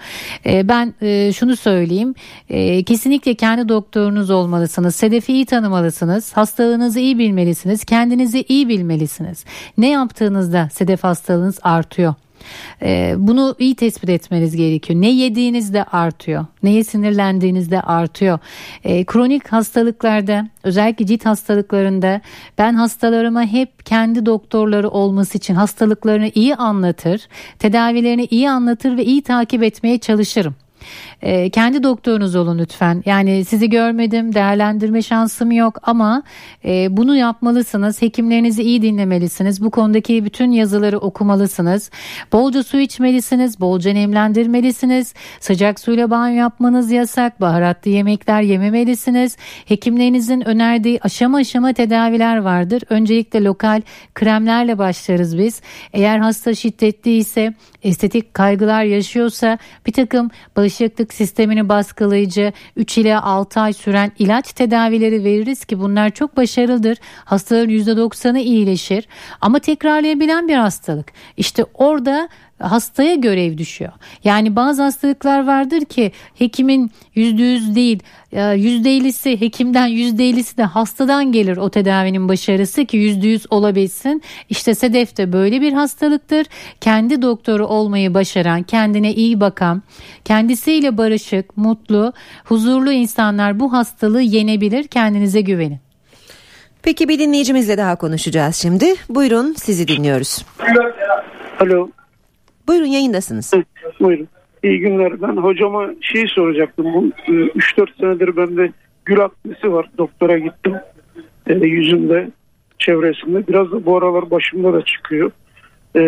[0.47, 2.15] E, ben e, şunu söyleyeyim.
[2.49, 4.95] E, kesinlikle kendi doktorunuz olmalısınız.
[4.97, 6.33] Sedefi iyi tanımalısınız.
[6.37, 7.85] Hastalığınızı iyi bilmelisiniz.
[7.85, 9.45] Kendinizi iyi bilmelisiniz.
[9.79, 12.15] Ne yaptığınızda sedef hastalığınız artıyor.
[12.83, 15.01] Ee, bunu iyi tespit etmeniz gerekiyor.
[15.01, 16.47] Ne yediğinizde artıyor.
[16.63, 18.39] Neye sinirlendiğinizde artıyor.
[18.85, 22.21] Ee, kronik hastalıklarda özellikle cilt hastalıklarında
[22.59, 29.23] ben hastalarıma hep kendi doktorları olması için hastalıklarını iyi anlatır, tedavilerini iyi anlatır ve iyi
[29.23, 30.55] takip etmeye çalışırım.
[31.23, 33.03] E, kendi doktorunuz olun lütfen.
[33.07, 36.23] Yani sizi görmedim, değerlendirme şansım yok ama
[36.65, 38.03] e, bunu yapmalısınız.
[38.03, 39.65] Hekimlerinizi iyi dinlemelisiniz.
[39.65, 41.91] Bu konudaki bütün yazıları okumalısınız.
[42.33, 45.15] Bolca su içmelisiniz, bolca nemlendirmelisiniz.
[45.41, 47.41] Sıcak suyla banyo yapmanız yasak.
[47.41, 49.37] Baharatlı yemekler yememelisiniz.
[49.65, 52.83] Hekimlerinizin önerdiği aşama aşama tedaviler vardır.
[52.91, 53.83] Öncelikle lokal
[54.15, 55.63] kremlerle başlarız biz.
[55.93, 60.80] Eğer hasta şiddetli ise estetik kaygılar yaşıyorsa bir takım bağışıklık
[61.13, 66.99] sistemini baskılayıcı 3 ile 6 ay süren ilaç tedavileri veririz ki bunlar çok başarılıdır.
[67.25, 69.09] Hastaların %90'ı iyileşir
[69.41, 71.13] ama tekrarlayabilen bir hastalık.
[71.37, 72.29] İşte orada
[72.61, 73.93] hastaya görev düşüyor.
[74.25, 78.03] Yani bazı hastalıklar vardır ki hekimin yüzde yüz değil
[78.57, 84.23] yüzde ellisi hekimden yüzde ellisi de hastadan gelir o tedavinin başarısı ki yüzde yüz olabilsin.
[84.49, 86.47] İşte sedef de böyle bir hastalıktır.
[86.81, 89.83] Kendi doktoru olmayı başaran, kendine iyi bakan,
[90.25, 92.13] kendisiyle barışık, mutlu,
[92.45, 94.87] huzurlu insanlar bu hastalığı yenebilir.
[94.87, 95.79] Kendinize güvenin.
[96.83, 98.95] Peki bir dinleyicimizle daha konuşacağız şimdi.
[99.09, 100.45] Buyurun sizi dinliyoruz.
[101.61, 101.91] Alo.
[102.71, 103.53] Buyurun yayındasınız.
[103.53, 103.63] Hı,
[104.01, 104.29] buyurun.
[104.63, 105.23] İyi günler.
[105.23, 106.87] Ben hocama şey soracaktım.
[106.95, 108.73] Bu 3-4 e, senedir bende
[109.05, 109.91] gül aknesi var.
[109.99, 110.75] Doktora gittim.
[111.47, 112.31] E, yüzümde,
[112.79, 113.47] çevresinde.
[113.47, 115.31] Biraz da bu aralar başımda da çıkıyor.
[115.97, 116.03] E,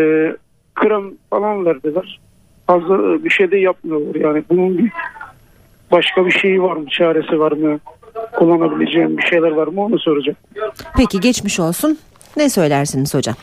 [0.75, 2.21] krem falan verdiler.
[2.67, 4.15] Fazla e, bir şey de yapmıyorlar.
[4.15, 4.91] Yani bunun bir
[5.93, 6.87] başka bir şeyi var mı?
[6.91, 7.81] Çaresi var mı?
[8.33, 9.85] Kullanabileceğim bir şeyler var mı?
[9.85, 10.39] Onu soracağım.
[10.97, 11.99] Peki geçmiş olsun.
[12.37, 13.35] Ne söylersiniz hocam?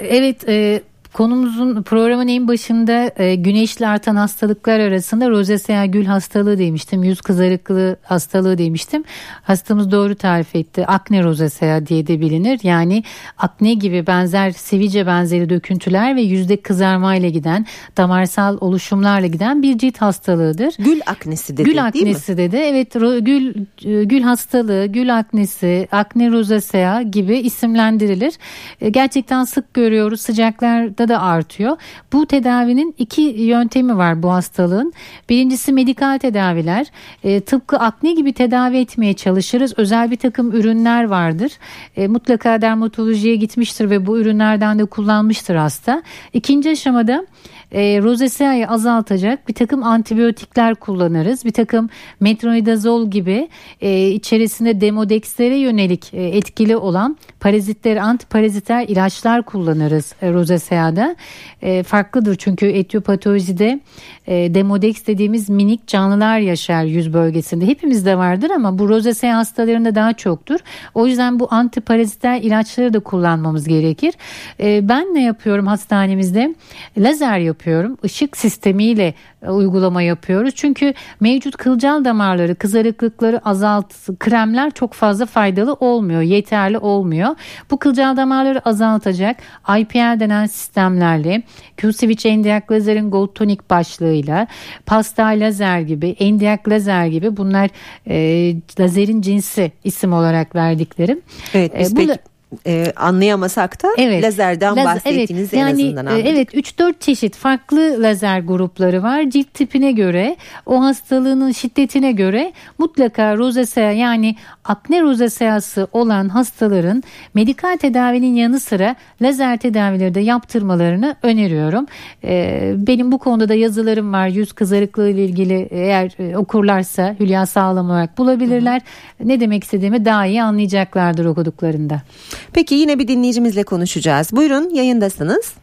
[0.00, 0.82] Evet e,
[1.14, 7.02] Konumuzun programın en başında e, güneşli artan hastalıklar arasında rozesea gül hastalığı demiştim.
[7.02, 9.04] Yüz kızarıklığı hastalığı demiştim.
[9.42, 10.86] Hastamız doğru tarif etti.
[10.86, 12.60] Akne rozesea diye de bilinir.
[12.62, 13.02] Yani
[13.38, 19.98] akne gibi benzer sivice benzeri döküntüler ve yüzde kızarmayla giden damarsal oluşumlarla giden bir cilt
[19.98, 20.74] hastalığıdır.
[20.78, 22.56] Gül aknesi dedi Gül aknesi dedi.
[22.56, 28.34] Evet gül e, gül hastalığı, gül aknesi, akne rozesea gibi isimlendirilir.
[28.80, 30.20] E, gerçekten sık görüyoruz.
[30.20, 31.76] Sıcaklarda da artıyor.
[32.12, 34.92] Bu tedavinin iki yöntemi var bu hastalığın.
[35.28, 36.86] Birincisi medikal tedaviler.
[37.24, 39.74] E, tıpkı akne gibi tedavi etmeye çalışırız.
[39.76, 41.52] Özel bir takım ürünler vardır.
[41.96, 46.02] E, mutlaka dermatolojiye gitmiştir ve bu ürünlerden de kullanmıştır hasta.
[46.32, 47.26] İkinci aşamada
[47.74, 51.44] e, rozeseayı azaltacak bir takım antibiyotikler kullanırız.
[51.44, 51.88] Bir takım
[52.20, 53.48] metronidazol gibi
[53.80, 61.16] e, içerisinde demodexlere yönelik e, etkili olan parazitler, antiparaziter ilaçlar kullanırız e, rozeseada.
[61.62, 63.80] E, farklıdır çünkü etiyopatolojide
[64.26, 67.66] e, demodex dediğimiz minik canlılar yaşar yüz bölgesinde.
[67.66, 70.60] Hepimizde vardır ama bu rozesea hastalarında daha çoktur.
[70.94, 74.14] O yüzden bu antiparaziter ilaçları da kullanmamız gerekir.
[74.60, 76.54] E, ben ne yapıyorum hastanemizde?
[76.98, 77.63] Lazer yapıyorum.
[78.02, 80.54] Işık sistemiyle e, uygulama yapıyoruz.
[80.54, 87.36] Çünkü mevcut kılcal damarları, kızarıklıkları azalt, kremler çok fazla faydalı olmuyor, yeterli olmuyor.
[87.70, 89.36] Bu kılcal damarları azaltacak
[89.78, 91.42] IPL denen sistemlerle
[91.76, 94.46] Q-switch endiak lazerin gold tonic başlığıyla
[94.86, 97.70] pastel lazer gibi, endiak lazer gibi bunlar
[98.06, 101.20] e, lazerin cinsi isim olarak verdiklerim.
[101.54, 102.33] Evet biz e, bu, pek
[102.66, 106.26] e, anlayamasak da evet, lazerden lazer, bahsettiğiniz evet, en yani, azından e, anladık.
[106.28, 109.30] Evet 3-4 çeşit farklı lazer grupları var.
[109.30, 110.36] Cilt tipine göre
[110.66, 117.02] o hastalığının şiddetine göre mutlaka rozesea yani akne rozeseası olan hastaların
[117.34, 121.86] medikal tedavinin yanı sıra lazer tedavileri de yaptırmalarını öneriyorum.
[122.24, 124.28] E, benim bu konuda da yazılarım var.
[124.28, 128.80] Yüz kızarıklığı ile ilgili eğer e, okurlarsa Hülya Sağlam olarak bulabilirler.
[129.18, 129.28] Hı hı.
[129.28, 132.02] Ne demek istediğimi daha iyi anlayacaklardır okuduklarında.
[132.52, 134.36] Peki yine bir dinleyicimizle konuşacağız.
[134.36, 135.54] Buyurun yayındasınız.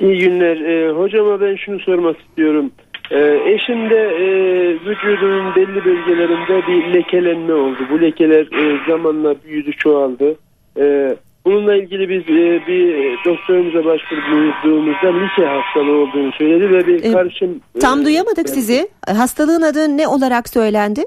[0.00, 0.56] İyi günler.
[0.56, 2.70] Ee, hocama ben şunu sormak istiyorum.
[3.10, 4.26] Ee, eşimde e,
[4.74, 7.78] vücudunun belli bölgelerinde bir lekelenme oldu.
[7.90, 10.34] Bu lekeler e, zamanla büyüdü, çoğaldı.
[10.80, 17.60] E, bununla ilgili biz e, bir doktorumuza başvurduğumuzda like hastalığı olduğunu söyledi ve bir karışım...
[17.80, 18.88] Tam e, duyamadık yani, sizi.
[19.06, 21.04] Hastalığın adı ne olarak söylendi?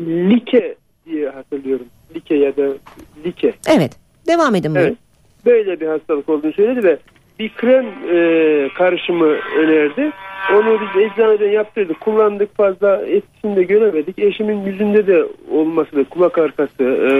[0.00, 0.74] Like
[1.06, 1.86] diye hatırlıyorum.
[2.14, 2.68] like ya da
[3.24, 3.54] like.
[3.66, 4.01] Evet.
[4.32, 4.88] Devam edin buyurun.
[4.88, 4.98] Evet.
[5.46, 6.98] Böyle bir hastalık olduğunu söyledi ve
[7.38, 10.10] bir krem e, karışımı önerdi.
[10.52, 12.00] Onu biz eczaneden yaptırdık.
[12.00, 14.18] Kullandık fazla etkisini de göremedik.
[14.18, 17.12] Eşimin yüzünde de olması da kulak arkası e,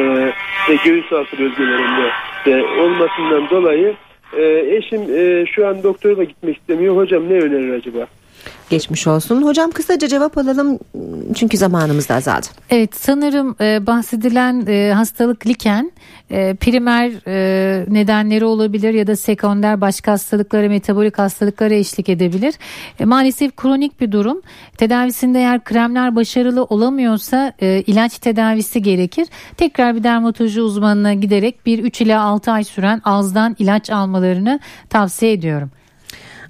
[0.69, 2.11] ve göğüs altı bölgelerinde
[2.47, 3.95] de olmasından dolayı
[4.37, 4.43] e,
[4.77, 6.97] eşim e, şu an doktora da gitmek istemiyor.
[6.97, 8.07] Hocam ne önerir acaba?
[8.71, 9.43] Geçmiş olsun.
[9.43, 10.79] Hocam kısaca cevap alalım
[11.35, 12.47] çünkü zamanımız da azaldı.
[12.71, 15.93] Evet sanırım e, bahsedilen e, hastalık liken
[16.31, 22.55] e, primer e, nedenleri olabilir ya da sekonder başka hastalıklara metabolik hastalıklara eşlik edebilir.
[23.01, 24.43] E, maalesef kronik bir durum.
[24.77, 29.29] Tedavisinde eğer kremler başarılı olamıyorsa e, ilaç tedavisi gerekir.
[29.57, 35.33] Tekrar bir dermatoloji uzmanına giderek bir 3 ila 6 ay süren ağızdan ilaç almalarını tavsiye
[35.33, 35.71] ediyorum.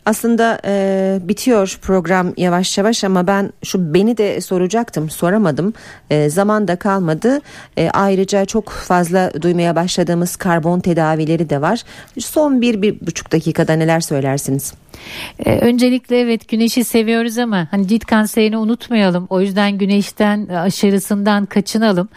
[0.07, 5.75] Aslında e, bitiyor program yavaş yavaş ama ben şu beni de soracaktım soramadım.
[6.11, 7.41] E, zaman da kalmadı.
[7.77, 11.83] E, ayrıca çok fazla duymaya başladığımız karbon tedavileri de var.
[12.19, 14.73] Son bir bir buçuk dakikada neler söylersiniz?
[15.47, 19.27] Ee, öncelikle evet güneşi seviyoruz ama hani cilt kanserini unutmayalım.
[19.31, 22.09] O yüzden güneşten aşırısından kaçınalım.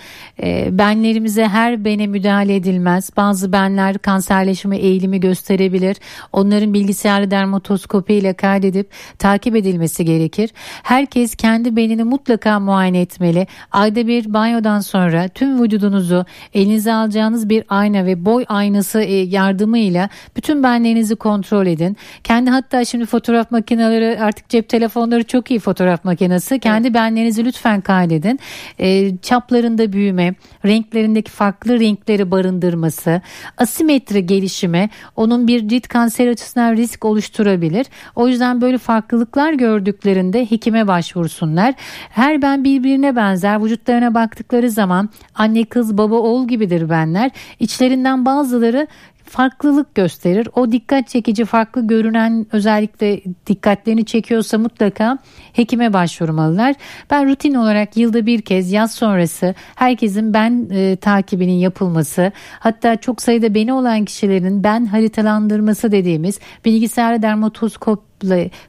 [0.44, 3.10] Ee, benlerimize her bene müdahale edilmez.
[3.18, 5.98] Bazı benler kanserleşme eğilimi gösterebilir.
[6.34, 10.50] Onların bilgisayarlı dermatoskopi ile kaydedip takip edilmesi gerekir.
[10.84, 13.48] Herkes kendi benini mutlaka muayene etmeli.
[13.72, 20.10] Ayda bir banyodan sonra tüm vücudunuzu elinize alacağınız bir ayna ve boy aynası e, yardımıyla
[20.38, 21.98] bütün benlerinizi kontrol edin.
[22.24, 26.60] Kendi hatta şimdi fotoğraf makineleri artık cep telefonları çok iyi fotoğraf makinesi.
[26.60, 28.40] Kendi benlerinizi lütfen kaydedin.
[28.80, 30.36] E, çaplarında büyüme,
[30.66, 33.22] renklerindeki farklı renkleri barındırması,
[33.58, 37.86] asimetri gelişimi onun bir cilt kanser açısından risk oluşturabilir.
[38.16, 41.74] O yüzden böyle farklılıklar gördüklerinde hekime başvursunlar.
[42.10, 47.32] Her ben birbirine benzer vücutlarına baktıkları zaman anne kız baba oğul gibidir benler.
[47.60, 48.88] İçlerinden bazıları
[49.26, 50.48] farklılık gösterir.
[50.56, 55.18] O dikkat çekici farklı görünen özellikle dikkatlerini çekiyorsa mutlaka
[55.54, 56.76] hekime başvurmalılar.
[57.12, 63.22] Ben rutin olarak yılda bir kez yaz sonrası herkesin ben e, takibinin yapılması hatta çok
[63.22, 68.06] sayıda beni olan kişilerin ben haritalandırması dediğimiz bilgisayar dermatoskop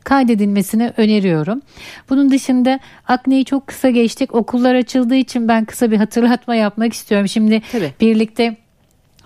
[0.05, 1.62] kaydedilmesini öneriyorum.
[2.11, 4.35] Bunun dışında akneyi çok kısa geçtik.
[4.35, 7.29] Okullar açıldığı için ben kısa bir hatırlatma yapmak istiyorum.
[7.29, 7.92] Şimdi Tabii.
[8.01, 8.57] birlikte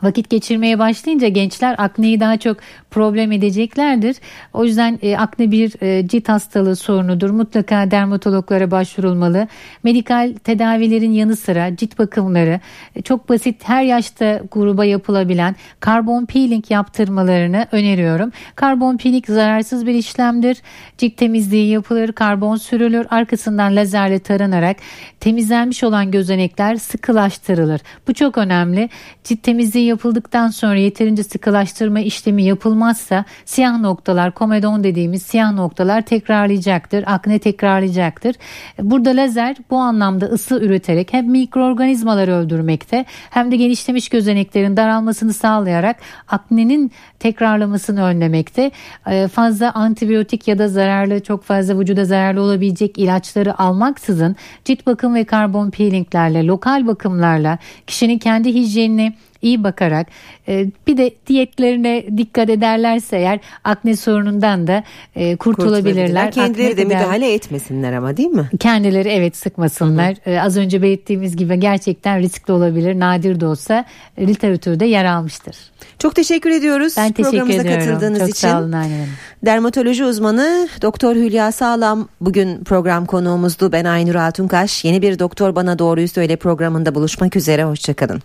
[0.02, 2.56] vakit geçirmeye başlayınca gençler akneyi daha çok
[2.90, 4.16] problem edeceklerdir.
[4.54, 7.30] O yüzden e, akne bir e, cilt hastalığı sorunudur.
[7.30, 9.48] Mutlaka dermatologlara başvurulmalı.
[9.82, 12.60] Medikal tedavilerin yanı sıra cilt bakımları
[12.96, 18.32] e, çok basit her yaşta gruba yapılabilen karbon peeling yaptırmalarını öneriyorum.
[18.54, 20.58] Karbon peeling zararsız bir işlemdir.
[20.98, 23.06] Cilt temizliği yapılır, karbon sürülür.
[23.10, 24.76] Arkasından lazerle taranarak
[25.20, 27.80] temizlenmiş olan gözenekler sıkılaştırılır.
[28.08, 28.88] Bu çok önemli.
[29.24, 37.04] Cilt temizliği yapıldıktan sonra yeterince sıkılaştırma işlemi yapılmazsa siyah noktalar, komedon dediğimiz siyah noktalar tekrarlayacaktır.
[37.06, 38.36] Akne tekrarlayacaktır.
[38.78, 45.96] Burada lazer bu anlamda ısı üreterek hem mikroorganizmaları öldürmekte hem de genişlemiş gözeneklerin daralmasını sağlayarak
[46.28, 48.70] aknenin tekrarlamasını önlemekte.
[49.06, 55.14] Ee, fazla antibiyotik ya da zararlı çok fazla vücuda zararlı olabilecek ilaçları almaksızın cilt bakım
[55.14, 60.06] ve karbon peelinglerle lokal bakımlarla kişinin kendi hijyenini iyi bakarak
[60.48, 64.84] e, bir de diyetlerine dikkat ederlerse eğer akne sorunundan da
[65.16, 66.32] e, kurtulabilirler.
[66.32, 68.50] Kendileri akne de müdahale etmesinler ama değil mi?
[68.60, 70.14] Kendileri evet sıkmasınlar.
[70.24, 70.34] Hı hı.
[70.34, 73.00] E, az önce belirttiğimiz gibi gerçekten riskli olabilir.
[73.00, 73.84] Nadir de olsa
[74.18, 75.56] literatürde yer almıştır.
[75.98, 76.94] Çok teşekkür ediyoruz.
[76.96, 77.84] Ben teşekkür Programımıza ediyorum.
[77.86, 78.48] katıldığınız Çok için.
[78.48, 79.08] sağ olun annem.
[79.44, 83.72] Dermatoloji uzmanı Doktor Hülya Sağlam bugün program konuğumuzdu.
[83.72, 84.84] Ben Aynur Altunkaş.
[84.84, 87.64] Yeni bir Doktor Bana Doğruyu Söyle programında buluşmak üzere.
[87.64, 88.22] Hoşçakalın.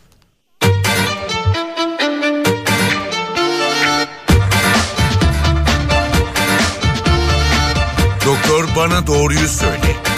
[8.76, 10.15] Bana Doğruyu Söyle